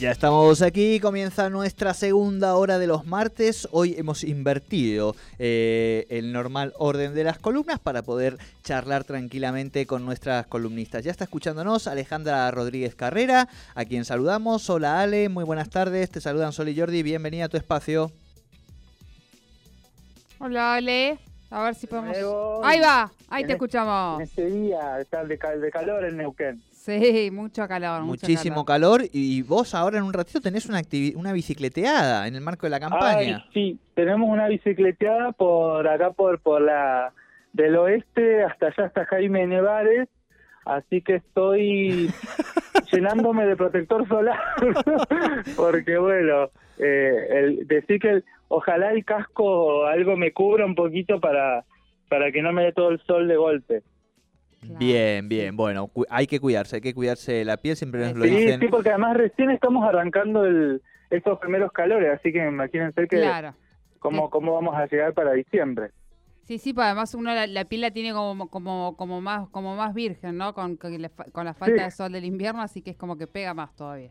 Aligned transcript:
Ya 0.00 0.12
estamos 0.12 0.62
aquí, 0.62 0.98
comienza 0.98 1.50
nuestra 1.50 1.92
segunda 1.92 2.56
hora 2.56 2.78
de 2.78 2.86
los 2.86 3.04
martes. 3.04 3.68
Hoy 3.70 3.96
hemos 3.98 4.24
invertido 4.24 5.14
eh, 5.38 6.06
el 6.08 6.32
normal 6.32 6.72
orden 6.78 7.14
de 7.14 7.22
las 7.22 7.38
columnas 7.38 7.78
para 7.80 8.00
poder 8.00 8.38
charlar 8.62 9.04
tranquilamente 9.04 9.84
con 9.84 10.06
nuestras 10.06 10.46
columnistas. 10.46 11.04
Ya 11.04 11.10
está 11.10 11.24
escuchándonos 11.24 11.86
Alejandra 11.86 12.50
Rodríguez 12.50 12.94
Carrera, 12.94 13.46
a 13.74 13.84
quien 13.84 14.06
saludamos. 14.06 14.70
Hola 14.70 15.02
Ale, 15.02 15.28
muy 15.28 15.44
buenas 15.44 15.68
tardes. 15.68 16.08
Te 16.08 16.22
saludan 16.22 16.54
Sol 16.54 16.70
y 16.70 16.80
Jordi, 16.80 17.02
bienvenida 17.02 17.44
a 17.44 17.48
tu 17.50 17.58
espacio. 17.58 18.10
Hola 20.38 20.76
Ale, 20.76 21.18
a 21.50 21.62
ver 21.64 21.74
si 21.74 21.86
podemos... 21.86 22.64
Ahí 22.64 22.80
va, 22.80 23.12
ahí 23.28 23.44
te 23.44 23.52
escuchamos. 23.52 24.18
En 24.18 24.26
este 24.26 24.46
día 24.46 24.94
de, 24.94 25.26
de 25.58 25.70
calor 25.70 26.06
en 26.06 26.16
Neuquén. 26.16 26.69
Sí, 26.98 27.30
mucho 27.30 27.66
calor. 27.68 28.02
Muchísimo 28.02 28.64
calor. 28.64 29.02
Y 29.12 29.42
vos 29.42 29.74
ahora 29.74 29.98
en 29.98 30.04
un 30.04 30.12
ratito 30.12 30.40
tenés 30.40 30.66
una, 30.66 30.80
una 31.14 31.32
bicicleteada 31.32 32.26
en 32.26 32.34
el 32.34 32.40
marco 32.40 32.66
de 32.66 32.70
la 32.70 32.80
campaña. 32.80 33.44
sí, 33.52 33.78
tenemos 33.94 34.28
una 34.28 34.48
bicicleteada 34.48 35.32
por 35.32 35.86
acá, 35.86 36.10
por, 36.10 36.40
por 36.40 36.62
la 36.62 37.12
del 37.52 37.76
oeste 37.76 38.44
hasta 38.44 38.66
allá, 38.66 38.86
hasta 38.86 39.04
Jaime 39.06 39.46
Nevares. 39.46 40.08
Así 40.64 41.00
que 41.00 41.16
estoy 41.16 42.10
llenándome 42.92 43.46
de 43.46 43.56
protector 43.56 44.06
solar. 44.08 44.38
porque 45.56 45.98
bueno, 45.98 46.50
eh, 46.78 47.26
el, 47.30 47.66
decir 47.66 48.00
que 48.00 48.22
ojalá 48.48 48.92
el 48.92 49.04
casco 49.04 49.86
algo 49.86 50.16
me 50.16 50.32
cubra 50.32 50.64
un 50.64 50.74
poquito 50.74 51.20
para, 51.20 51.64
para 52.08 52.30
que 52.32 52.42
no 52.42 52.52
me 52.52 52.64
dé 52.64 52.72
todo 52.72 52.90
el 52.90 53.00
sol 53.02 53.28
de 53.28 53.36
golpe. 53.36 53.82
Bien, 54.62 55.28
bien. 55.28 55.56
Bueno, 55.56 55.90
hay 56.08 56.26
que 56.26 56.38
cuidarse, 56.38 56.76
hay 56.76 56.82
que 56.82 56.94
cuidarse 56.94 57.44
la 57.44 57.56
piel, 57.56 57.76
siempre 57.76 58.00
nos 58.00 58.16
lo 58.16 58.24
dicen. 58.24 58.60
Sí, 58.60 58.68
porque 58.68 58.90
además 58.90 59.16
recién 59.16 59.50
estamos 59.50 59.86
arrancando 59.88 60.44
el, 60.44 60.82
estos 61.10 61.38
primeros 61.38 61.72
calores, 61.72 62.18
así 62.18 62.32
que 62.32 62.46
imagínense 62.46 63.08
que 63.08 63.52
cómo, 63.98 64.30
cómo 64.30 64.54
vamos 64.54 64.74
a 64.76 64.86
llegar 64.86 65.14
para 65.14 65.32
diciembre. 65.32 65.90
Sí, 66.42 66.58
sí, 66.58 66.74
pues 66.74 66.86
además 66.86 67.14
uno 67.14 67.32
la, 67.32 67.64
piel 67.64 67.80
la 67.80 67.90
tiene 67.92 68.12
como 68.12 68.48
como 68.48 68.96
como 68.96 69.20
más 69.20 69.48
como 69.50 69.76
más 69.76 69.94
virgen, 69.94 70.36
¿no? 70.36 70.52
Con, 70.52 70.76
con, 70.76 71.00
la 71.00 71.54
falta 71.54 71.84
de 71.84 71.90
sol 71.90 72.12
del 72.12 72.24
invierno, 72.24 72.60
así 72.60 72.82
que 72.82 72.90
es 72.90 72.96
como 72.96 73.16
que 73.16 73.26
pega 73.26 73.54
más 73.54 73.74
todavía. 73.76 74.10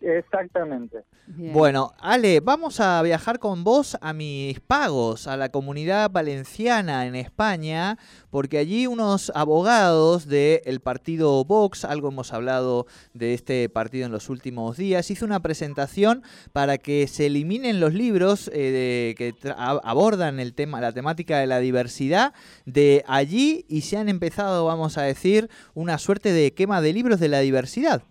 Exactamente. 0.00 0.98
Bueno, 1.26 1.94
Ale, 2.00 2.40
vamos 2.40 2.80
a 2.80 3.00
viajar 3.00 3.38
con 3.38 3.64
vos 3.64 3.96
a 4.02 4.12
mis 4.12 4.60
pagos, 4.60 5.26
a 5.26 5.38
la 5.38 5.48
comunidad 5.48 6.10
valenciana 6.10 7.06
en 7.06 7.14
España, 7.14 7.96
porque 8.28 8.58
allí 8.58 8.86
unos 8.86 9.32
abogados 9.34 10.26
del 10.26 10.80
partido 10.80 11.42
Vox, 11.46 11.86
algo 11.86 12.08
hemos 12.08 12.34
hablado 12.34 12.86
de 13.14 13.32
este 13.32 13.70
partido 13.70 14.04
en 14.04 14.12
los 14.12 14.28
últimos 14.28 14.76
días, 14.76 15.10
hizo 15.10 15.24
una 15.24 15.40
presentación 15.40 16.22
para 16.52 16.76
que 16.76 17.06
se 17.06 17.26
eliminen 17.26 17.80
los 17.80 17.94
libros 17.94 18.50
eh, 18.52 19.14
que 19.16 19.34
abordan 19.56 20.40
el 20.40 20.52
tema, 20.52 20.82
la 20.82 20.92
temática 20.92 21.38
de 21.38 21.46
la 21.46 21.60
diversidad 21.60 22.34
de 22.66 23.02
allí 23.08 23.64
y 23.68 23.80
se 23.80 23.96
han 23.96 24.10
empezado, 24.10 24.66
vamos 24.66 24.98
a 24.98 25.02
decir, 25.02 25.48
una 25.72 25.96
suerte 25.96 26.32
de 26.32 26.52
quema 26.52 26.82
de 26.82 26.92
libros 26.92 27.18
de 27.18 27.28
la 27.28 27.40
diversidad 27.40 28.02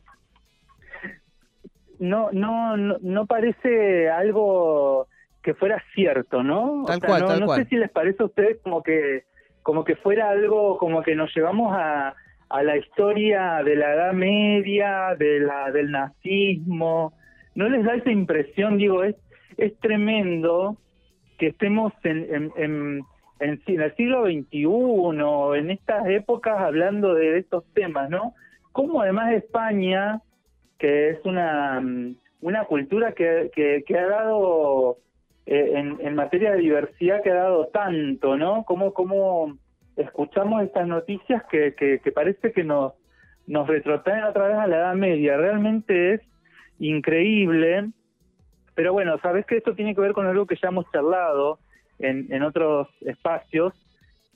no, 2.03 2.31
no, 2.33 2.75
no, 2.75 3.25
parece 3.27 4.09
algo 4.09 5.07
que 5.41 5.53
fuera 5.53 5.81
cierto, 5.95 6.43
¿no? 6.43 6.83
Tal 6.85 6.99
cual, 6.99 7.21
no, 7.21 7.37
no 7.37 7.55
sé 7.55 7.63
si 7.65 7.77
les 7.77 7.89
parece 7.89 8.21
a 8.23 8.25
ustedes 8.25 8.59
como 8.61 8.83
que, 8.83 9.23
como 9.61 9.85
que 9.85 9.95
fuera 9.95 10.29
algo, 10.29 10.77
como 10.77 11.01
que 11.01 11.15
nos 11.15 11.33
llevamos 11.33 11.73
a, 11.73 12.13
a 12.49 12.63
la 12.63 12.75
historia 12.75 13.63
de 13.63 13.77
la 13.77 13.93
Edad 13.93 14.11
Media, 14.11 15.15
de 15.17 15.39
la, 15.39 15.71
del 15.71 15.91
nazismo. 15.91 17.13
¿No 17.55 17.69
les 17.69 17.85
da 17.85 17.95
esa 17.95 18.11
impresión? 18.11 18.77
Digo, 18.77 19.05
es, 19.05 19.15
es 19.55 19.73
tremendo 19.79 20.75
que 21.37 21.47
estemos 21.47 21.93
en, 22.03 22.17
en, 22.35 22.51
en, 22.57 23.01
en, 23.39 23.81
el 23.81 23.95
siglo 23.95 24.25
XXI, 24.25 25.57
en 25.57 25.71
estas 25.71 26.05
épocas, 26.07 26.59
hablando 26.59 27.13
de 27.13 27.37
estos 27.37 27.63
temas, 27.73 28.09
¿no? 28.09 28.33
Como 28.73 29.01
además 29.01 29.31
España 29.31 30.21
que 30.83 31.11
es 31.11 31.19
una, 31.23 31.79
mm, 31.79 32.17
una 32.41 32.65
cultura 32.65 33.13
que, 33.13 33.51
que, 33.55 33.97
ha 33.97 34.05
dado, 34.05 34.97
eh, 35.45 35.71
en, 35.75 35.97
en, 36.01 36.13
materia 36.13 36.51
de 36.51 36.57
diversidad, 36.57 37.23
que 37.23 37.31
ha 37.31 37.35
dado 37.35 37.67
tanto, 37.67 38.35
¿no? 38.35 38.65
Como, 38.65 38.93
como 38.93 39.57
escuchamos 39.95 40.61
estas 40.61 40.85
noticias 40.85 41.41
que, 41.49 41.73
que, 41.73 42.11
parece 42.11 42.51
que 42.51 42.65
nos, 42.65 42.91
nos 43.47 43.65
retrotraen 43.65 44.25
otra 44.25 44.49
vez 44.49 44.57
a 44.57 44.67
la 44.67 44.75
Edad 44.75 44.95
Media. 44.95 45.37
Realmente 45.37 46.15
es 46.15 46.21
increíble. 46.79 47.89
Pero 48.75 48.91
bueno, 48.91 49.17
sabes 49.19 49.45
que 49.45 49.55
esto 49.55 49.75
tiene 49.75 49.95
que 49.95 50.01
ver 50.01 50.11
con 50.11 50.27
algo 50.27 50.45
que 50.45 50.57
ya 50.61 50.67
hemos 50.67 50.85
charlado 50.91 51.59
en, 51.99 52.27
en 52.29 52.43
otros 52.43 52.89
espacios, 53.05 53.73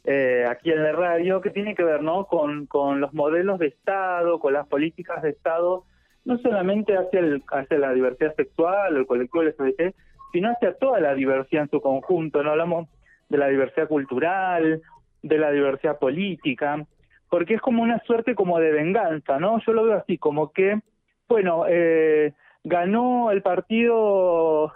eh, 0.05 0.45
aquí 0.49 0.71
en 0.71 0.81
la 0.81 0.93
radio, 0.93 1.41
que 1.41 1.49
tiene 1.49 1.75
que 1.75 1.83
ver 1.83 2.03
¿no? 2.03 2.25
con, 2.25 2.67
con 2.67 3.01
los 3.01 3.13
modelos 3.13 3.59
de 3.59 3.67
Estado, 3.67 4.39
con 4.39 4.53
las 4.53 4.65
políticas 4.65 5.21
de 5.23 5.31
Estado 5.31 5.83
no 6.27 6.37
solamente 6.39 6.97
hacia, 6.97 7.21
el, 7.21 7.41
hacia 7.49 7.79
la 7.79 7.93
diversidad 7.93 8.35
sexual 8.35 8.97
el 8.97 9.07
colectivo 9.07 9.43
LGBT, 9.43 9.95
sino 10.33 10.51
hacia 10.51 10.73
toda 10.73 10.99
la 10.99 11.15
diversidad 11.15 11.63
en 11.63 11.69
su 11.69 11.81
conjunto. 11.81 12.43
No 12.43 12.51
hablamos 12.51 12.89
de 13.29 13.37
la 13.37 13.47
diversidad 13.47 13.87
cultural, 13.87 14.81
de 15.23 15.37
la 15.37 15.51
diversidad 15.51 15.97
política, 15.99 16.85
porque 17.29 17.55
es 17.55 17.61
como 17.61 17.81
una 17.81 17.99
suerte 17.99 18.35
como 18.35 18.59
de 18.59 18.71
venganza, 18.71 19.39
¿no? 19.39 19.59
Yo 19.65 19.71
lo 19.71 19.85
veo 19.85 19.95
así, 19.95 20.17
como 20.17 20.51
que, 20.51 20.81
bueno, 21.29 21.63
eh, 21.67 22.33
ganó 22.65 23.31
el 23.31 23.41
Partido 23.41 24.73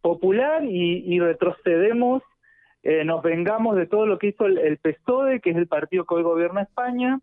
Popular 0.00 0.64
y, 0.64 1.20
retrocedemos, 1.20 2.22
eh, 2.82 3.04
nos 3.04 3.22
vengamos 3.22 3.76
de 3.76 3.86
todo 3.86 4.06
lo 4.06 4.18
que 4.18 4.28
hizo 4.28 4.46
el, 4.46 4.56
el 4.56 4.78
PSOE, 4.78 5.40
que 5.40 5.50
es 5.50 5.56
el 5.56 5.66
partido 5.66 6.06
que 6.06 6.14
hoy 6.14 6.22
gobierna 6.22 6.62
España, 6.62 7.20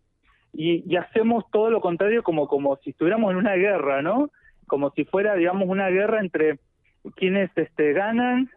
y, 0.52 0.96
hacemos 0.96 1.44
todo 1.50 1.70
lo 1.70 1.80
contrario 1.80 2.22
como, 2.22 2.46
como 2.46 2.76
si 2.76 2.90
estuviéramos 2.90 3.30
en 3.30 3.38
una 3.38 3.54
guerra, 3.54 4.02
¿no? 4.02 4.30
Como 4.66 4.90
si 4.90 5.04
fuera, 5.04 5.34
digamos, 5.34 5.68
una 5.68 5.88
guerra 5.88 6.20
entre 6.20 6.58
quienes 7.16 7.50
este, 7.56 7.92
ganan 7.92 8.50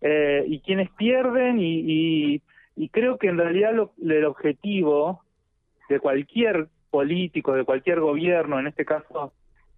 eh, 0.00 0.44
y 0.46 0.60
quienes 0.60 0.90
pierden 0.92 1.58
y, 1.60 2.42
y, 2.76 2.88
creo 2.88 3.18
que 3.18 3.28
en 3.28 3.38
realidad 3.38 3.74
lo, 3.74 3.92
el 4.02 4.24
objetivo 4.24 5.22
de 5.88 6.00
cualquier 6.00 6.68
político, 6.90 7.54
de 7.54 7.64
cualquier 7.64 8.00
gobierno, 8.00 8.58
en 8.58 8.66
este 8.66 8.84
caso 8.84 9.32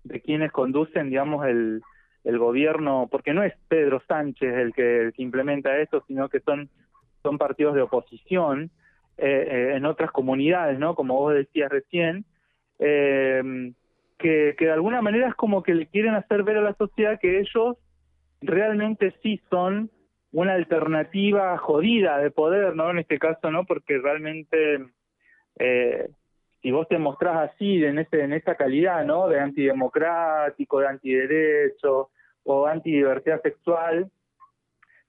de 0.04 0.20
quienes 0.20 0.52
conducen, 0.52 1.10
digamos, 1.10 1.46
el, 1.46 1.82
el 2.26 2.38
gobierno, 2.38 3.08
porque 3.10 3.32
no 3.32 3.44
es 3.44 3.54
Pedro 3.68 4.02
Sánchez 4.06 4.52
el 4.54 4.72
que, 4.74 5.12
implementa 5.16 5.78
esto, 5.78 6.02
sino 6.08 6.28
que 6.28 6.40
son, 6.40 6.68
son 7.22 7.38
partidos 7.38 7.74
de 7.76 7.82
oposición, 7.82 8.70
eh, 9.18 9.72
en 9.76 9.86
otras 9.86 10.10
comunidades, 10.10 10.78
¿no? 10.78 10.94
Como 10.94 11.14
vos 11.14 11.34
decías 11.34 11.70
recién, 11.70 12.24
eh, 12.78 13.72
que, 14.18 14.54
que 14.58 14.64
de 14.66 14.72
alguna 14.72 15.02
manera 15.02 15.28
es 15.28 15.34
como 15.34 15.62
que 15.62 15.74
le 15.74 15.86
quieren 15.86 16.14
hacer 16.14 16.42
ver 16.42 16.58
a 16.58 16.62
la 16.62 16.74
sociedad 16.74 17.18
que 17.20 17.40
ellos 17.40 17.76
realmente 18.40 19.14
sí 19.22 19.40
son 19.50 19.90
una 20.32 20.54
alternativa 20.54 21.56
jodida 21.58 22.18
de 22.18 22.30
poder, 22.30 22.76
¿no? 22.76 22.90
En 22.90 22.98
este 22.98 23.18
caso, 23.18 23.50
¿no? 23.50 23.64
Porque 23.64 23.98
realmente 23.98 24.84
eh, 25.58 26.10
si 26.60 26.70
vos 26.70 26.86
te 26.88 26.98
mostrás 26.98 27.50
así, 27.50 27.84
en 27.84 27.98
ese 27.98 28.22
en 28.22 28.32
esa 28.32 28.54
calidad, 28.54 29.04
¿no? 29.04 29.28
De 29.28 29.40
antidemocrático, 29.40 30.80
de 30.80 30.88
antiderecho 30.88 32.10
o 32.44 32.66
antidiversidad 32.66 33.40
sexual, 33.42 34.10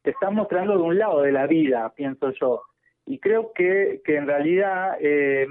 te 0.01 0.11
estás 0.11 0.31
mostrando 0.31 0.77
de 0.77 0.83
un 0.83 0.97
lado 0.97 1.21
de 1.21 1.31
la 1.31 1.47
vida, 1.47 1.91
pienso 1.95 2.31
yo 2.31 2.61
y 3.07 3.19
creo 3.19 3.53
que, 3.53 4.01
que 4.03 4.17
en 4.17 4.27
realidad, 4.27 4.97
eh, 4.99 5.47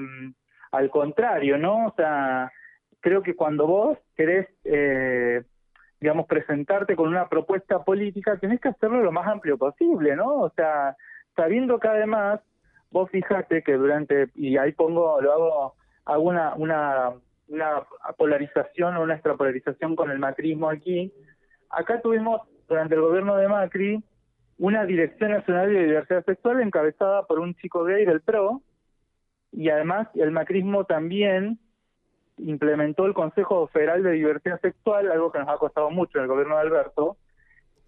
al 0.70 0.91
contrario, 0.91 1.56
¿no? 1.56 1.87
O 1.87 1.94
sea, 1.97 2.53
creo 3.00 3.23
que 3.23 3.35
cuando 3.35 3.67
vos 3.67 3.99
querés, 4.14 4.47
eh, 4.64 5.43
digamos, 5.99 6.26
presentarte 6.26 6.94
con 6.94 7.08
una 7.08 7.29
propuesta 7.29 7.82
política, 7.82 8.38
tenés 8.38 8.61
que 8.61 8.69
hacerlo 8.69 9.03
lo 9.03 9.11
más 9.11 9.26
amplio 9.26 9.56
posible, 9.56 10.14
¿no? 10.14 10.43
O 10.43 10.50
sea, 10.50 10.97
sabiendo 11.35 11.81
que 11.81 11.88
además, 11.88 12.41
vos 12.91 13.11
fijate 13.11 13.62
que 13.62 13.73
durante, 13.73 14.29
y 14.35 14.58
ahí 14.58 14.73
pongo, 14.73 15.20
lo 15.23 15.32
hago, 15.32 15.75
hago 16.05 16.23
una, 16.23 16.55
una, 16.56 17.14
una 17.49 17.87
polarización 18.19 18.97
o 18.97 19.03
una 19.03 19.14
extrapolarización 19.14 19.97
con 19.97 20.11
el 20.11 20.19
macrismo 20.19 20.69
aquí, 20.69 21.11
acá 21.70 22.03
tuvimos, 22.03 22.43
durante 22.69 22.97
el 22.97 23.00
gobierno 23.00 23.37
de 23.37 23.49
Macri, 23.49 24.05
una 24.58 24.85
Dirección 24.85 25.32
Nacional 25.32 25.73
de 25.73 25.85
Diversidad 25.85 26.25
Sexual 26.25 26.61
encabezada 26.61 27.26
por 27.26 27.41
un 27.41 27.55
chico 27.56 27.85
gay 27.85 28.05
del 28.05 28.20
PRO, 28.20 28.62
y 29.53 29.69
además 29.69 30.08
el 30.14 30.31
macrismo 30.31 30.85
también 30.85 31.58
implementó 32.38 33.06
el 33.06 33.14
Consejo 33.14 33.67
Federal 33.69 34.03
de 34.03 34.12
Diversidad 34.12 34.61
Sexual, 34.61 35.11
algo 35.11 35.32
que 35.32 35.38
nos 35.38 35.49
ha 35.49 35.56
costado 35.56 35.91
mucho 35.91 36.19
en 36.19 36.25
el 36.25 36.29
gobierno 36.29 36.56
de 36.56 36.61
Alberto, 36.61 37.17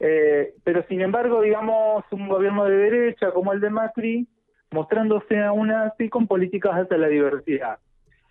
eh, 0.01 0.55
pero 0.65 0.85
sin 0.89 1.01
embargo, 1.01 1.43
digamos, 1.43 2.05
un 2.11 2.29
gobierno 2.29 2.65
de 2.65 2.77
derecha 2.77 3.33
como 3.33 3.53
el 3.53 3.61
de 3.61 3.71
Macri, 3.71 4.29
mostrándose 4.71 5.39
aún 5.43 5.71
así 5.71 6.09
con 6.09 6.27
políticas 6.27 6.73
hacia 6.73 6.99
la 6.99 7.09
diversidad. 7.09 7.79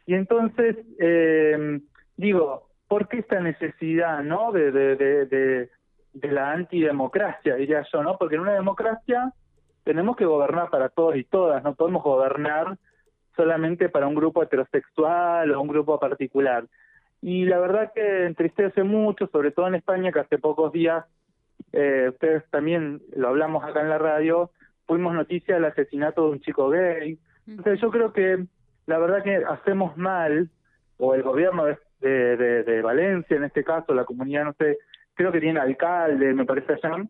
Y 0.05 0.13
entonces, 0.13 0.77
eh, 0.99 1.79
digo, 2.15 2.69
¿por 2.87 3.07
qué 3.07 3.19
esta 3.19 3.39
necesidad 3.39 4.23
no 4.23 4.51
de, 4.51 5.69
la 6.21 6.51
antidemocracia, 6.51 7.55
diría 7.55 7.85
yo, 7.91 8.03
¿no? 8.03 8.17
Porque 8.17 8.35
en 8.35 8.41
una 8.41 8.53
democracia 8.53 9.33
tenemos 9.83 10.15
que 10.15 10.25
gobernar 10.25 10.69
para 10.69 10.89
todos 10.89 11.15
y 11.15 11.23
todas, 11.23 11.63
no 11.63 11.75
podemos 11.75 12.03
gobernar 12.03 12.77
solamente 13.35 13.89
para 13.89 14.07
un 14.07 14.15
grupo 14.15 14.43
heterosexual 14.43 15.51
o 15.51 15.61
un 15.61 15.67
grupo 15.67 15.99
particular. 15.99 16.65
Y 17.21 17.45
la 17.45 17.59
verdad 17.59 17.91
que 17.93 18.25
entristece 18.25 18.83
mucho, 18.83 19.27
sobre 19.27 19.51
todo 19.51 19.67
en 19.67 19.75
España, 19.75 20.11
que 20.11 20.19
hace 20.19 20.37
pocos 20.37 20.71
días, 20.71 21.05
eh, 21.71 22.07
ustedes 22.09 22.43
también 22.49 23.01
lo 23.15 23.29
hablamos 23.29 23.63
acá 23.63 23.81
en 23.81 23.89
la 23.89 23.97
radio, 23.97 24.51
fuimos 24.85 25.13
noticia 25.13 25.55
del 25.55 25.65
asesinato 25.65 26.25
de 26.25 26.31
un 26.31 26.41
chico 26.41 26.69
gay. 26.69 27.19
Entonces 27.47 27.79
yo 27.81 27.91
creo 27.91 28.13
que 28.13 28.45
la 28.85 28.97
verdad 28.97 29.23
que 29.23 29.35
hacemos 29.35 29.97
mal, 29.97 30.49
o 30.97 31.13
el 31.13 31.23
gobierno 31.23 31.65
de, 31.65 31.77
de, 32.01 32.63
de, 32.63 32.81
Valencia 32.81 33.37
en 33.37 33.43
este 33.43 33.63
caso, 33.63 33.93
la 33.93 34.05
comunidad, 34.05 34.45
no 34.45 34.53
sé, 34.53 34.77
creo 35.17 35.31
que 35.31 35.41
tiene 35.41 35.59
alcalde, 35.59 36.33
me 36.33 36.45
parece 36.45 36.73
allá, 36.73 37.03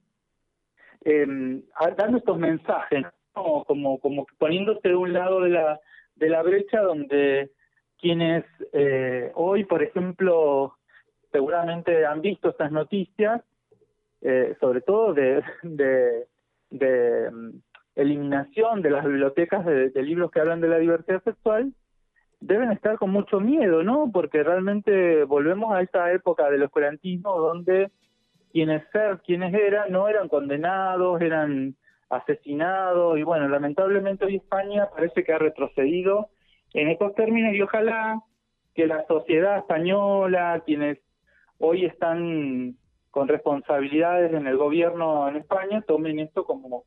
eh, 1.05 1.61
dando 1.95 2.17
estos 2.17 2.37
mensajes, 2.39 3.05
como, 3.33 3.99
como, 3.99 4.25
poniéndose 4.39 4.87
de 4.87 4.95
un 4.95 5.13
lado 5.13 5.41
de 5.41 5.49
la, 5.49 5.79
de 6.15 6.29
la 6.29 6.41
brecha 6.41 6.81
donde 6.81 7.51
quienes 7.99 8.45
eh, 8.73 9.31
hoy, 9.35 9.65
por 9.65 9.83
ejemplo, 9.83 10.75
seguramente 11.31 12.05
han 12.05 12.21
visto 12.21 12.49
estas 12.49 12.71
noticias, 12.71 13.41
eh, 14.21 14.55
sobre 14.59 14.81
todo 14.81 15.13
de, 15.13 15.43
de, 15.61 17.31
mm, 17.31 17.49
eliminación 17.95 18.81
de 18.81 18.89
las 18.89 19.05
bibliotecas 19.05 19.65
de, 19.65 19.91
libros 20.03 20.31
que 20.31 20.39
hablan 20.39 20.61
de 20.61 20.69
la 20.69 20.77
diversidad 20.77 21.23
sexual, 21.23 21.73
deben 22.39 22.71
estar 22.71 22.97
con 22.97 23.11
mucho 23.11 23.39
miedo, 23.39 23.83
¿no? 23.83 24.11
Porque 24.11 24.43
realmente 24.43 25.23
volvemos 25.23 25.73
a 25.75 25.81
esta 25.81 26.11
época 26.11 26.49
del 26.49 26.63
oscurantismo 26.63 27.37
donde 27.37 27.91
quienes 28.51 28.83
ser, 28.91 29.19
quienes 29.25 29.53
eran, 29.53 29.91
no 29.91 30.07
eran 30.07 30.29
condenados, 30.29 31.21
eran 31.21 31.75
asesinados 32.09 33.17
y 33.17 33.23
bueno, 33.23 33.49
lamentablemente 33.49 34.25
hoy 34.25 34.37
España 34.37 34.89
parece 34.89 35.23
que 35.23 35.33
ha 35.33 35.37
retrocedido 35.37 36.29
en 36.73 36.87
estos 36.89 37.13
términos 37.15 37.53
y 37.53 37.61
ojalá 37.61 38.21
que 38.73 38.87
la 38.87 39.05
sociedad 39.07 39.57
española, 39.57 40.61
quienes 40.65 40.99
hoy 41.57 41.85
están 41.85 42.75
con 43.11 43.27
responsabilidades 43.27 44.31
en 44.33 44.47
el 44.47 44.57
gobierno 44.57 45.27
en 45.27 45.37
España, 45.37 45.81
tomen 45.81 46.19
esto 46.19 46.45
como 46.45 46.85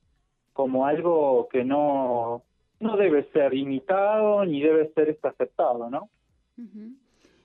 como 0.53 0.87
algo 0.87 1.49
que 1.51 1.65
no, 1.65 2.43
no 2.81 2.97
debe 2.97 3.31
ser 3.33 3.55
imitado 3.55 4.45
ni 4.45 4.61
debe 4.63 4.93
ser 4.95 5.19
aceptado, 5.23 5.89
¿no? 5.89 6.11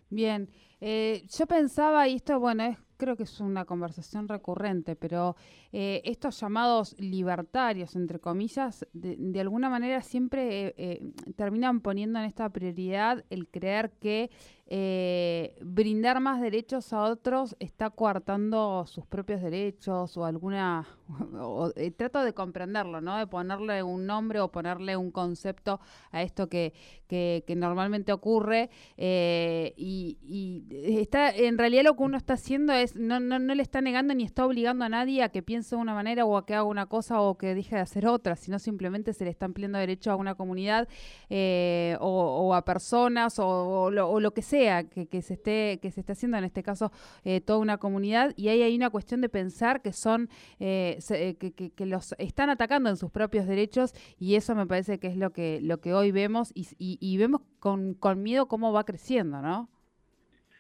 Bien, 0.09 0.49
eh, 0.81 1.23
yo 1.29 1.45
pensaba, 1.45 2.07
y 2.07 2.15
esto, 2.15 2.39
bueno, 2.39 2.63
es 2.63 2.77
creo 2.97 3.15
que 3.15 3.23
es 3.23 3.39
una 3.39 3.65
conversación 3.65 4.27
recurrente, 4.27 4.95
pero 4.95 5.35
eh, 5.71 6.01
estos 6.05 6.39
llamados 6.39 6.95
libertarios, 6.99 7.95
entre 7.95 8.19
comillas, 8.19 8.85
de, 8.93 9.39
alguna 9.39 9.69
manera 9.69 10.01
siempre 10.01 10.67
eh, 10.67 10.73
eh, 10.77 11.01
terminan 11.35 11.81
poniendo 11.81 12.19
en 12.19 12.25
esta 12.25 12.49
prioridad 12.49 13.23
el 13.29 13.47
creer 13.47 13.91
que 13.99 14.29
brindar 14.67 16.19
más 16.19 16.41
derechos 16.41 16.91
a 16.94 17.03
otros 17.03 17.56
está 17.59 17.89
coartando 17.89 18.85
sus 18.88 19.06
propios 19.06 19.41
derechos 19.41 20.17
o 20.17 20.25
alguna... 20.25 20.88
trato 21.97 22.23
de 22.23 22.33
comprenderlo, 22.33 23.00
¿no? 23.00 23.17
De 23.17 23.27
ponerle 23.27 23.83
un 23.83 24.07
nombre 24.07 24.39
o 24.39 24.51
ponerle 24.51 24.97
un 24.97 25.12
concepto 25.12 25.79
a 26.12 26.23
esto 26.23 26.50
que, 26.50 26.73
que, 27.07 27.44
normalmente 27.56 28.12
ocurre 28.12 28.69
y, 28.97 30.17
y 30.21 31.00
está 31.00 31.29
en 31.29 31.57
realidad 31.57 31.83
lo 31.83 31.95
que 31.95 32.03
uno 32.03 32.18
está 32.18 32.33
haciendo 32.33 32.73
es 32.73 32.95
no, 32.95 33.19
no, 33.19 33.39
no 33.39 33.56
le 33.56 33.61
está 33.61 33.81
negando 33.81 34.13
ni 34.13 34.23
está 34.23 34.45
obligando 34.45 34.85
a 34.85 34.89
nadie 34.89 35.23
a 35.23 35.29
que 35.29 35.44
piense 35.44 35.75
de 35.75 35.81
una 35.81 35.94
manera 35.94 36.25
o 36.25 36.38
a 36.38 36.45
que 36.45 36.53
haga 36.53 36.63
una 36.63 36.88
cosa 36.88 37.21
o 37.21 37.38
que 37.38 37.56
deje 37.56 37.75
de 37.75 37.81
hacer 37.81 38.07
otra, 38.07 38.35
sino 38.35 38.59
simplemente 38.59 39.13
se 39.13 39.23
le 39.23 39.29
está 39.29 39.45
ampliando 39.45 39.77
derecho 39.77 40.11
a 40.11 40.15
una 40.15 40.35
comunidad 40.35 40.88
eh, 41.29 41.97
o, 42.00 42.53
a 42.53 42.65
personas 42.65 43.39
o, 43.39 43.89
lo, 43.91 44.33
que 44.33 44.41
sea 44.41 44.55
que, 44.60 45.22
se 45.22 45.34
esté 45.34 45.80
que 45.81 45.92
se 45.92 46.02
esté 46.02 46.13
haciendo 46.13 46.38
en 46.38 46.44
este 46.44 46.63
caso 46.63 46.92
eh, 47.24 47.42
toda 47.42 47.60
una 47.60 47.78
comunidad 47.78 48.34
y 48.36 48.50
ahí 48.50 48.62
hay 48.62 48.75
una 48.75 48.90
cuestión 48.90 49.22
de 49.22 49.30
pensar 49.30 49.81
que 49.81 49.94
son 49.94 50.30
eh, 50.60 51.00
que, 51.40 51.86
los 51.86 52.16
están 52.18 52.50
atacando 52.50 52.90
en 52.90 52.98
sus 52.98 53.12
propios 53.12 53.48
derechos 53.48 53.94
y 54.19 54.36
eso 54.36 54.56
me 54.56 54.66
parece 54.66 55.00
que 55.00 55.07
es 55.07 55.18
lo 55.18 55.31
que 55.31 55.60
lo 55.62 55.80
que 55.80 55.94
hoy 55.94 56.12
vemos 56.12 56.52
y, 56.56 56.68
y 56.78 57.18
vemos 57.18 57.42
con, 57.60 57.94
con 57.94 58.24
miedo 58.24 58.48
cómo 58.48 58.74
va 58.74 58.84
creciendo, 58.84 59.42
¿no? 59.42 59.69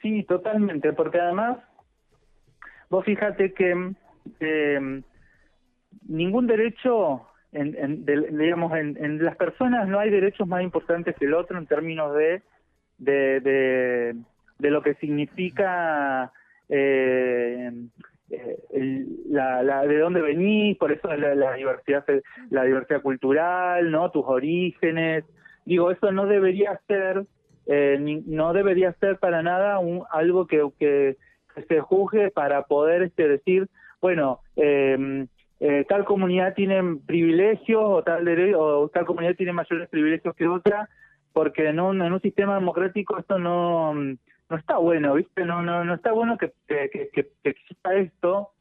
Sí, 0.01 0.23
totalmente, 0.23 0.93
porque 0.93 1.19
además 1.19 1.57
Vos 2.89 3.03
fíjate 3.05 3.53
que 3.53 3.93
eh, 4.39 5.01
ningún 6.07 6.47
derecho, 6.47 7.27
en, 7.51 8.05
digamos, 8.05 8.73
en, 8.77 9.23
las 9.23 9.35
personas 9.37 9.87
no 9.87 9.99
hay 9.99 10.09
derechos 10.09 10.47
más 10.47 10.61
importantes 10.61 11.15
que 11.15 11.25
el 11.25 11.33
otro 11.33 11.57
en 11.57 11.67
términos 11.67 12.15
de, 12.15 12.41
de, 12.97 14.15
de, 14.59 14.69
lo 14.69 14.81
que 14.81 14.95
significa 14.95 16.31
eh, 16.69 17.71
eh 18.29 19.05
la, 19.29 19.85
de 19.85 19.99
dónde 19.99 20.21
venís, 20.21 20.77
por 20.77 20.91
eso 20.91 21.07
la, 21.15 21.35
la, 21.35 21.53
diversidad 21.53 22.05
la 22.49 22.63
diversidad 22.63 23.01
cultural, 23.01 23.91
no 23.91 24.11
tus 24.11 24.25
orígenes. 24.25 25.25
Digo, 25.65 25.91
eso 25.91 26.11
no 26.11 26.25
debería 26.25 26.79
ser 26.87 27.25
eh, 27.67 28.21
no 28.27 28.53
debería 28.53 28.93
ser 28.93 29.17
para 29.17 29.41
nada 29.41 29.79
un, 29.79 30.03
algo 30.11 30.45
que, 30.45 30.67
que, 30.79 31.17
se 31.67 31.79
juzgue 31.79 32.31
para 32.31 32.63
poder 32.63 33.01
este, 33.03 33.29
decir, 33.29 33.69
bueno, 34.01 34.41
em, 34.57 35.27
eh, 35.61 35.85
tal 35.87 36.03
comunidad 36.03 36.53
tiene 36.53 36.97
privilegios 37.05 37.81
o 37.81 38.03
tal, 38.03 38.27
o 38.55 38.89
tal 38.89 39.05
comunidad 39.05 39.35
tiene 39.35 39.53
mayores 39.53 39.87
privilegios 39.89 40.35
que 40.35 40.47
otra, 40.47 40.89
porque 41.35 41.67
en 41.67 41.81
un, 41.81 42.01
en 42.01 42.13
un 42.13 42.21
sistema 42.21 42.55
democrático 42.55 43.19
esto 43.19 43.37
no, 43.37 43.93
no 43.93 44.57
está 44.57 44.77
bueno, 44.77 45.15
¿viste? 45.15 45.43
No, 45.43 45.61
no, 45.61 45.83
no 45.83 45.95
está 45.95 46.13
bueno 46.13 46.37
que, 46.37 46.53
que, 46.65 47.09
que, 47.11 47.29
exista 47.43 47.93
esto. 47.93 48.51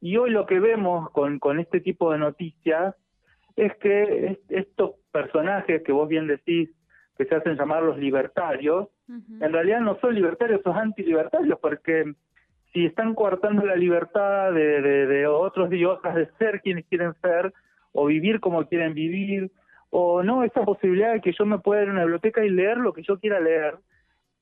Y 0.00 0.16
hoy 0.16 0.30
lo 0.30 0.44
que 0.44 0.58
vemos 0.58 1.10
con, 1.10 1.38
con 1.38 1.60
este 1.60 1.80
tipo 1.80 2.10
de 2.10 2.18
noticias 2.18 2.96
es 3.54 3.72
que 3.76 4.40
estos 4.48 4.96
personajes 5.12 5.84
que 5.84 5.92
vos 5.92 6.08
bien 6.08 6.26
decís, 6.26 6.70
que 7.16 7.24
se 7.24 7.36
hacen 7.36 7.54
llamar 7.56 7.84
los 7.84 7.98
libertarios, 7.98 8.88
en 9.08 9.52
realidad 9.52 9.80
no 9.80 9.96
son 10.00 10.16
libertarios, 10.16 10.60
son 10.64 10.76
antilibertarios, 10.76 11.56
porque 11.60 12.14
si 12.72 12.84
están 12.84 13.14
coartando 13.14 13.64
la 13.64 13.76
libertad 13.76 14.52
de, 14.52 14.82
de, 14.82 15.26
otros 15.28 15.72
y 15.72 15.84
otras 15.84 16.16
de 16.16 16.28
ser 16.36 16.62
quienes 16.62 16.84
quieren 16.86 17.14
ser 17.22 17.52
o 17.92 18.06
vivir 18.06 18.40
como 18.40 18.66
quieren 18.66 18.92
vivir 18.92 19.52
o 19.96 20.24
no 20.24 20.42
esa 20.42 20.64
posibilidad 20.64 21.12
de 21.12 21.20
que 21.20 21.32
yo 21.32 21.46
me 21.46 21.60
pueda 21.60 21.84
ir 21.84 21.88
a 21.88 21.92
una 21.92 22.02
biblioteca 22.02 22.44
y 22.44 22.50
leer 22.50 22.78
lo 22.78 22.92
que 22.92 23.02
yo 23.02 23.20
quiera 23.20 23.38
leer. 23.38 23.76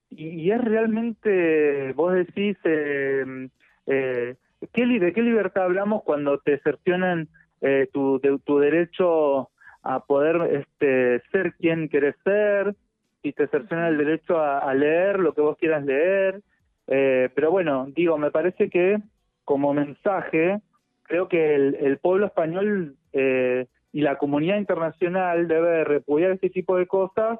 Y, 0.08 0.50
es 0.50 0.62
realmente 0.62 1.92
vos 1.92 2.14
decís 2.14 2.56
eh, 2.64 3.48
eh, 3.86 4.36
¿qué, 4.72 4.86
de 4.86 5.12
qué 5.12 5.22
libertad 5.22 5.64
hablamos 5.64 6.04
cuando 6.04 6.38
te 6.38 6.58
cercionan 6.60 7.28
eh, 7.60 7.88
tu, 7.92 8.18
tu 8.44 8.58
derecho 8.58 9.50
a 9.82 10.00
poder 10.00 10.62
este, 10.62 11.20
ser 11.30 11.54
quien 11.54 11.88
quieres 11.88 12.14
ser 12.24 12.74
y 13.22 13.32
te 13.32 13.46
cercionan 13.48 13.88
el 13.88 13.98
derecho 13.98 14.40
a 14.40 14.72
leer 14.72 15.18
lo 15.18 15.34
que 15.34 15.42
vos 15.42 15.58
quieras 15.58 15.84
leer. 15.84 16.40
Eh, 16.86 17.28
pero 17.34 17.50
bueno, 17.50 17.88
digo, 17.94 18.16
me 18.16 18.30
parece 18.30 18.68
que 18.70 18.98
como 19.44 19.74
mensaje, 19.74 20.60
creo 21.02 21.28
que 21.28 21.54
el, 21.54 21.98
pueblo 21.98 22.26
español 22.26 22.96
eh, 23.12 23.66
y 23.92 24.00
la 24.00 24.16
comunidad 24.16 24.56
internacional 24.56 25.48
debe 25.48 25.84
repudiar 25.84 26.32
este 26.32 26.50
tipo 26.50 26.76
de 26.76 26.86
cosas 26.86 27.38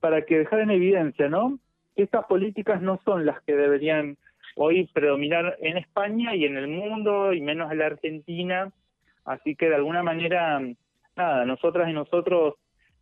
para 0.00 0.22
que 0.22 0.38
dejar 0.38 0.60
en 0.60 0.70
evidencia, 0.70 1.28
¿no? 1.28 1.58
Que 1.94 2.02
estas 2.02 2.24
políticas 2.26 2.82
no 2.82 3.00
son 3.04 3.24
las 3.24 3.40
que 3.42 3.54
deberían 3.54 4.16
hoy 4.56 4.88
predominar 4.92 5.56
en 5.60 5.76
España 5.76 6.34
y 6.34 6.44
en 6.44 6.56
el 6.56 6.68
mundo, 6.68 7.32
y 7.32 7.40
menos 7.40 7.70
en 7.70 7.78
la 7.78 7.86
Argentina. 7.86 8.72
Así 9.24 9.54
que 9.54 9.68
de 9.68 9.76
alguna 9.76 10.02
manera, 10.02 10.60
nada, 11.16 11.44
nosotras 11.44 11.88
y 11.88 11.92
nosotros 11.92 12.54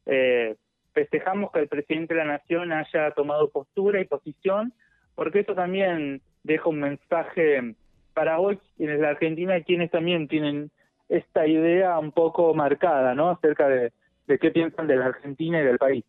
eh, 0.07 0.57
festejamos 0.93 1.51
que 1.53 1.61
el 1.61 1.69
presidente 1.69 2.15
de 2.15 2.25
la 2.25 2.33
Nación 2.33 2.73
haya 2.73 3.11
tomado 3.13 3.51
postura 3.51 4.01
y 4.01 4.05
posición 4.05 4.75
porque 5.21 5.41
eso 5.41 5.55
también 5.55 6.23
deja 6.45 6.71
un 6.71 6.81
mensaje 6.81 7.75
para 8.15 8.39
hoy 8.39 8.59
en 8.79 9.03
la 9.03 9.11
Argentina 9.11 9.59
y 9.59 9.65
quienes 9.65 9.91
también 9.91 10.29
tienen 10.29 10.71
esta 11.11 11.47
idea 11.47 11.99
un 11.99 12.13
poco 12.13 12.55
marcada, 12.55 13.15
¿no? 13.15 13.31
Acerca 13.31 13.69
de, 13.69 13.93
qué 14.39 14.51
piensan 14.51 14.87
de 14.87 14.97
la 14.97 15.07
Argentina 15.07 15.61
y 15.61 15.65
del 15.65 15.77
país. 15.77 16.05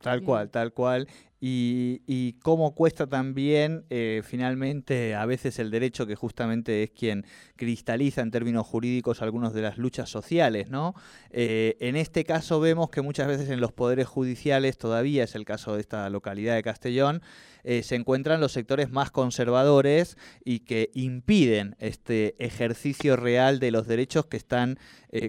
Tal 0.00 0.22
cual, 0.22 0.50
tal 0.50 0.72
cual. 0.72 1.06
y, 1.42 2.34
cómo 2.42 2.74
cuesta 2.74 3.06
también 3.06 3.84
eh, 3.88 4.22
finalmente 4.24 5.14
a 5.14 5.24
veces 5.24 5.58
el 5.58 5.70
derecho 5.70 6.06
que 6.06 6.14
justamente 6.14 6.82
es 6.82 6.90
quien 6.90 7.24
cristaliza 7.56 8.20
en 8.20 8.30
términos 8.30 8.66
jurídicos 8.66 9.22
algunas 9.22 9.54
de 9.54 9.62
las 9.62 9.78
luchas 9.78 10.10
sociales, 10.10 10.68
¿no? 10.68 10.94
Eh, 11.30 11.76
en 11.80 11.96
este 11.96 12.24
caso 12.24 12.60
vemos 12.60 12.90
que 12.90 13.00
muchas 13.00 13.26
veces 13.26 13.48
en 13.48 13.60
los 13.60 13.72
poderes 13.72 14.06
judiciales, 14.06 14.76
todavía 14.76 15.24
es 15.24 15.34
el 15.34 15.44
caso 15.44 15.74
de 15.74 15.80
esta 15.80 16.08
localidad 16.10 16.54
de 16.54 16.62
Castellón, 16.62 17.22
eh, 17.62 17.82
se 17.82 17.94
encuentran 17.94 18.40
los 18.40 18.52
sectores 18.52 18.90
más 18.90 19.10
conservadores 19.10 20.16
y 20.44 20.60
que 20.60 20.90
impiden 20.94 21.76
este 21.78 22.36
ejercicio 22.44 23.16
real 23.16 23.60
de 23.60 23.70
los 23.70 23.86
derechos 23.86 24.26
que 24.26 24.36
están 24.36 24.78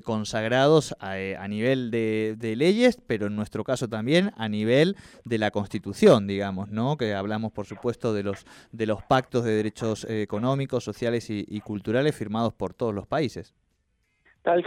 consagrados 0.04 0.96
a, 1.00 1.48
nivel 1.48 1.90
de, 1.90 2.54
leyes, 2.56 3.00
pero 3.08 3.26
en 3.26 3.36
nuestro 3.36 3.64
caso 3.64 3.90
también 3.90 4.32
a 4.38 4.48
nivel 4.48 4.61
de 4.66 5.38
la 5.38 5.52
Constitución, 5.52 6.28
digamos, 6.28 6.70
¿no? 6.70 6.98
Que 6.98 7.14
hablamos, 7.14 7.52
por 7.52 7.66
supuesto, 7.66 8.14
de 8.14 8.24
los 8.24 8.46
de 8.72 8.86
los 8.86 9.04
pactos 9.04 9.44
de 9.44 9.52
derechos 9.52 10.06
económicos, 10.10 10.84
sociales 10.84 11.30
y, 11.30 11.62
culturales 11.62 12.16
firmados 12.16 12.54
por 12.54 12.74
todos 12.74 12.94
los 12.94 13.08
países. 13.08 13.54
Tal, 14.42 14.64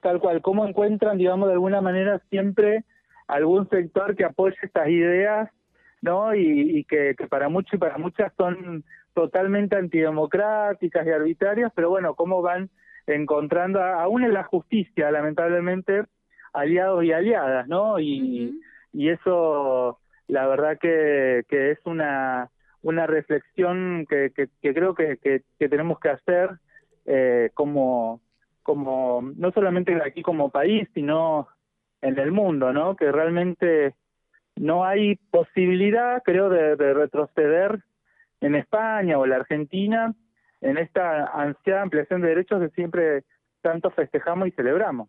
tal 0.00 0.20
cual, 0.20 0.40
¿cómo 0.40 0.66
encuentran, 0.66 1.18
digamos, 1.18 1.48
de 1.48 1.54
alguna 1.54 1.80
manera 1.80 2.20
siempre 2.30 2.84
algún 3.26 3.68
sector 3.68 4.16
que 4.16 4.24
apoye 4.24 4.56
estas 4.62 4.88
ideas 4.88 5.50
¿no? 6.00 6.34
Y, 6.34 6.84
que, 6.84 7.14
para 7.28 7.48
muchos 7.48 7.74
y 7.74 7.78
para 7.78 7.98
muchas 7.98 8.32
son 8.36 8.84
totalmente 9.14 9.76
antidemocráticas 9.76 11.06
y 11.06 11.10
arbitrarias, 11.10 11.72
pero 11.74 11.90
bueno, 11.90 12.14
cómo 12.14 12.42
van 12.42 12.70
encontrando, 13.06 13.82
aún 13.82 14.22
en 14.22 14.34
la 14.34 14.44
justicia, 14.44 15.10
lamentablemente, 15.10 16.04
aliados 16.52 17.04
y 17.04 17.12
aliadas, 17.12 17.66
¿no? 17.68 17.98
Y, 17.98 18.60
y 18.92 19.10
eso, 19.10 19.98
la 20.26 20.46
verdad 20.46 20.78
que, 20.78 21.44
es 21.48 21.78
una, 21.84 22.50
una 22.82 23.06
reflexión 23.06 24.06
que, 24.08 24.32
que, 24.34 24.74
creo 24.74 24.94
que, 24.94 25.18
que, 25.18 25.68
tenemos 25.68 25.98
que 26.00 26.10
hacer 26.10 26.50
eh, 27.06 27.50
como, 27.54 28.20
como, 28.62 29.22
no 29.36 29.50
solamente 29.52 29.98
aquí 30.04 30.22
como 30.22 30.50
país, 30.50 30.88
sino 30.94 31.48
en 32.00 32.18
el 32.18 32.32
mundo, 32.32 32.72
¿no? 32.72 32.96
Que 32.96 33.10
realmente 33.10 33.94
no 34.56 34.84
hay 34.84 35.16
posibilidad, 35.30 36.22
creo, 36.24 36.48
de, 36.48 36.74
retroceder 36.94 37.80
en 38.40 38.54
España 38.54 39.18
o 39.18 39.26
la 39.26 39.36
Argentina 39.36 40.14
en 40.60 40.78
esta 40.78 41.26
ansiada 41.26 41.82
ampliación 41.82 42.20
de 42.20 42.28
derechos 42.28 42.60
que 42.60 42.74
siempre 42.74 43.24
tanto 43.62 43.90
festejamos 43.90 44.48
y 44.48 44.52
celebramos. 44.52 45.08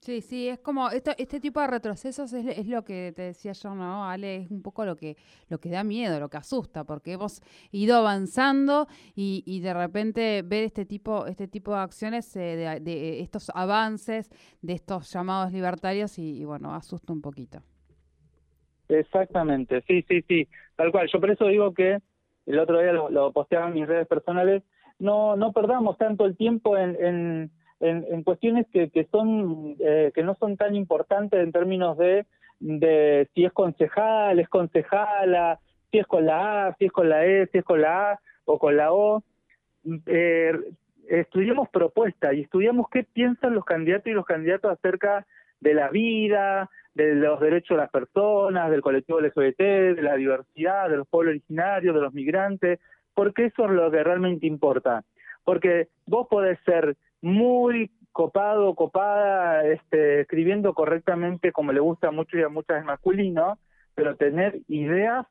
Sí, 0.00 0.22
sí, 0.22 0.48
es 0.48 0.60
como 0.60 0.88
esto, 0.88 1.10
este 1.18 1.38
tipo 1.38 1.60
de 1.60 1.66
retrocesos 1.66 2.32
es, 2.32 2.66
lo 2.66 2.84
que 2.84 3.12
te 3.14 3.22
decía 3.22 3.52
yo, 3.52 3.74
¿no, 3.74 4.08
Ale? 4.08 4.36
Es 4.36 4.50
un 4.50 4.62
poco 4.62 4.86
lo 4.86 4.96
que, 4.96 5.16
lo 5.50 5.58
que 5.58 5.68
da 5.68 5.84
miedo, 5.84 6.18
lo 6.18 6.30
que 6.30 6.38
asusta, 6.38 6.84
porque 6.84 7.12
hemos 7.12 7.42
ido 7.70 7.96
avanzando 7.96 8.86
y, 9.14 9.42
y 9.46 9.60
de 9.60 9.74
repente 9.74 10.42
ver 10.42 10.64
este 10.64 10.86
tipo, 10.86 11.26
este 11.26 11.48
tipo 11.48 11.74
de 11.74 11.80
acciones, 11.80 12.34
eh, 12.36 12.80
de, 12.80 13.20
estos 13.20 13.50
avances, 13.54 14.30
de 14.62 14.72
estos 14.72 15.12
llamados 15.12 15.52
libertarios 15.52 16.18
y, 16.18 16.40
y 16.40 16.44
bueno, 16.46 16.74
asusta 16.74 17.12
un 17.12 17.20
poquito. 17.20 17.62
Exactamente, 18.88 19.82
sí, 19.86 20.02
sí, 20.08 20.22
sí, 20.28 20.48
tal 20.76 20.90
cual. 20.92 21.08
Yo 21.12 21.20
por 21.20 21.30
eso 21.30 21.46
digo 21.46 21.74
que 21.74 21.98
el 22.46 22.58
otro 22.58 22.78
día 22.80 22.92
lo, 22.92 23.32
posteaba 23.32 23.68
en 23.68 23.74
mis 23.74 23.86
redes 23.86 24.06
personales, 24.06 24.62
no 24.98 25.36
no 25.36 25.52
perdamos 25.52 25.98
tanto 25.98 26.24
el 26.24 26.36
tiempo 26.36 26.76
en, 26.76 26.96
en, 27.04 27.50
en, 27.82 28.22
cuestiones 28.22 28.66
que, 28.72 28.90
que 28.90 29.04
son 29.10 29.76
eh, 29.80 30.12
que 30.14 30.22
no 30.22 30.36
son 30.38 30.56
tan 30.56 30.74
importantes 30.74 31.40
en 31.40 31.52
términos 31.52 31.98
de, 31.98 32.26
de 32.60 33.28
si 33.34 33.44
es 33.44 33.52
concejal, 33.52 34.38
es 34.38 34.48
concejala, 34.48 35.58
si 35.90 35.98
es 35.98 36.06
con 36.06 36.24
la 36.24 36.68
A, 36.68 36.76
si 36.76 36.86
es 36.86 36.92
con 36.92 37.08
la 37.08 37.26
E, 37.26 37.48
si 37.48 37.58
es 37.58 37.64
con 37.64 37.82
la 37.82 38.12
A 38.12 38.20
o 38.44 38.58
con 38.58 38.76
la 38.76 38.92
O. 38.92 39.22
Eh, 40.06 40.52
estudiamos 41.08 41.68
propuestas 41.70 42.34
y 42.34 42.42
estudiamos 42.42 42.86
qué 42.90 43.04
piensan 43.04 43.54
los 43.54 43.64
candidatos 43.64 44.06
y 44.06 44.12
los 44.12 44.24
candidatos 44.24 44.72
acerca 44.72 45.26
de 45.60 45.74
la 45.74 45.88
vida, 45.90 46.70
de 46.94 47.14
los 47.14 47.40
derechos 47.40 47.76
de 47.76 47.82
las 47.82 47.90
personas, 47.90 48.70
del 48.70 48.80
colectivo 48.80 49.20
LGBT, 49.20 49.58
de 49.58 50.02
la 50.02 50.14
diversidad, 50.14 50.88
de 50.88 50.98
los 50.98 51.08
pueblos 51.08 51.32
originarios, 51.32 51.94
de 51.94 52.00
los 52.00 52.14
migrantes, 52.14 52.78
porque 53.14 53.46
eso 53.46 53.64
es 53.64 53.70
lo 53.72 53.90
que 53.90 54.04
realmente 54.04 54.46
importa. 54.46 55.04
Porque 55.44 55.88
vos 56.06 56.28
podés 56.28 56.58
ser 56.64 56.96
muy 57.22 57.90
copado, 58.12 58.74
copada, 58.74 59.64
este, 59.64 60.20
escribiendo 60.20 60.74
correctamente 60.74 61.52
como 61.52 61.72
le 61.72 61.80
gusta 61.80 62.10
mucho 62.10 62.36
y 62.36 62.42
a 62.42 62.48
muchas 62.48 62.80
es 62.80 62.84
masculino, 62.84 63.58
pero 63.94 64.16
tener 64.16 64.60
ideas 64.68 65.26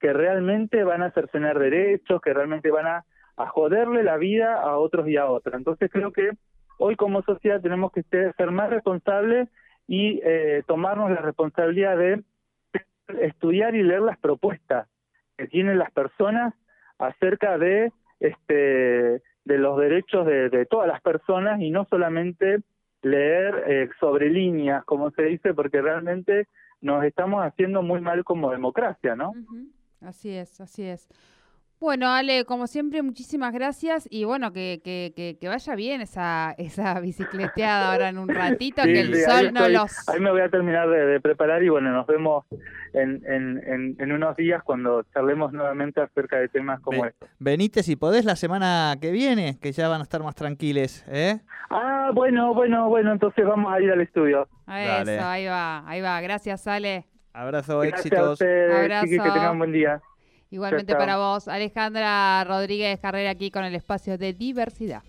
que 0.00 0.12
realmente 0.12 0.84
van 0.84 1.02
a 1.02 1.12
cercenar 1.12 1.58
derechos, 1.58 2.20
que 2.20 2.34
realmente 2.34 2.70
van 2.70 2.86
a, 2.86 3.04
a 3.36 3.46
joderle 3.48 4.02
la 4.02 4.16
vida 4.16 4.60
a 4.60 4.76
otros 4.76 5.08
y 5.08 5.16
a 5.16 5.26
otras. 5.26 5.54
Entonces 5.54 5.90
creo 5.90 6.12
que 6.12 6.30
hoy 6.78 6.96
como 6.96 7.22
sociedad 7.22 7.60
tenemos 7.60 7.92
que 7.92 8.02
ser 8.02 8.50
más 8.50 8.70
responsables 8.70 9.48
y 9.86 10.20
eh, 10.24 10.62
tomarnos 10.66 11.10
la 11.10 11.20
responsabilidad 11.20 11.96
de 11.96 12.22
estudiar 13.20 13.74
y 13.74 13.82
leer 13.82 14.02
las 14.02 14.18
propuestas 14.18 14.88
que 15.36 15.48
tienen 15.48 15.78
las 15.78 15.90
personas 15.90 16.54
acerca 16.98 17.58
de 17.58 17.92
este 18.20 19.22
de 19.44 19.58
los 19.58 19.78
derechos 19.78 20.26
de, 20.26 20.66
todas 20.66 20.88
las 20.88 21.00
personas 21.00 21.60
y 21.60 21.70
no 21.70 21.86
solamente 21.86 22.60
leer 23.02 23.64
eh, 23.66 23.88
sobre 23.98 24.28
líneas, 24.30 24.84
como 24.84 25.10
se 25.10 25.22
dice, 25.22 25.54
porque 25.54 25.80
realmente 25.80 26.46
nos 26.80 27.04
estamos 27.04 27.44
haciendo 27.44 27.82
muy 27.82 28.00
mal 28.00 28.24
como 28.24 28.50
democracia, 28.50 29.16
¿no? 29.16 29.32
Así 30.00 30.30
es, 30.30 30.60
así 30.60 30.84
es. 30.84 31.08
Bueno, 31.80 32.10
Ale, 32.10 32.44
como 32.44 32.66
siempre, 32.66 33.00
muchísimas 33.00 33.54
gracias 33.54 34.06
y 34.10 34.24
bueno, 34.24 34.52
que, 34.52 34.82
que, 34.84 35.38
que, 35.40 35.48
vaya 35.48 35.74
bien 35.74 36.02
esa, 36.02 36.54
esa 36.58 37.00
bicicleteada 37.00 37.92
ahora 37.92 38.10
en 38.10 38.18
un 38.18 38.28
ratito, 38.28 38.82
que 38.82 39.00
el 39.00 39.16
sol 39.16 39.50
no 39.54 39.66
los... 39.66 40.06
Ahí 40.10 40.20
me 40.20 40.30
voy 40.30 40.42
a 40.42 40.50
terminar 40.50 40.90
de, 40.90 41.18
preparar 41.20 41.62
y 41.62 41.70
bueno, 41.70 41.90
nos 41.90 42.06
vemos 42.06 42.44
en, 42.92 43.22
en, 43.26 43.96
en, 43.98 44.12
unos 44.12 44.36
días 44.36 44.62
cuando 44.62 45.04
charlemos 45.14 45.54
nuevamente 45.54 46.02
acerca 46.02 46.36
de 46.36 46.48
temas 46.48 46.80
como 46.80 47.06
estos. 47.06 47.30
Venite 47.38 47.82
si 47.82 47.96
podés 47.96 48.26
la 48.26 48.36
semana 48.36 48.96
que 49.00 49.10
viene, 49.10 49.58
que 49.58 49.72
ya 49.72 49.88
van 49.88 50.00
a 50.00 50.02
estar 50.02 50.22
más 50.22 50.34
tranquiles, 50.34 51.06
¿eh? 51.08 51.40
Ah, 51.70 52.10
bueno, 52.12 52.52
bueno, 52.52 52.90
bueno, 52.90 53.10
entonces 53.10 53.46
vamos 53.46 53.72
a 53.72 53.80
ir 53.80 53.90
al 53.90 54.02
estudio. 54.02 54.46
Eso, 54.66 55.24
ahí 55.24 55.46
va, 55.46 55.88
ahí 55.88 56.02
va. 56.02 56.20
Gracias, 56.20 56.66
Ale. 56.66 57.06
Abrazo, 57.32 57.82
éxitos. 57.84 58.38
A 58.42 58.44
que 58.44 59.08
tengan 59.08 59.56
buen 59.56 59.72
día. 59.72 60.02
Igualmente 60.50 60.94
para 60.96 61.16
vos, 61.16 61.46
Alejandra 61.46 62.42
Rodríguez 62.44 62.98
Carrera 62.98 63.30
aquí 63.30 63.50
con 63.50 63.64
el 63.64 63.74
espacio 63.74 64.18
de 64.18 64.32
diversidad. 64.32 65.02